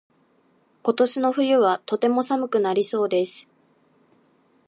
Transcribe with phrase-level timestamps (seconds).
[0.81, 3.47] 今年の冬はとても寒くなりそうです。